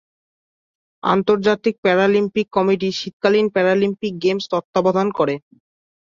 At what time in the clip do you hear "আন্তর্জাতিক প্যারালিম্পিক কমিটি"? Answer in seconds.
1.03-2.89